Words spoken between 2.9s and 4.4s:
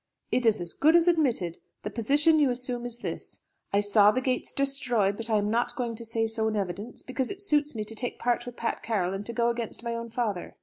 this: 'I saw the